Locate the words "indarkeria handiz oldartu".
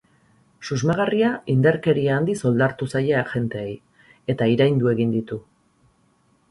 1.55-2.89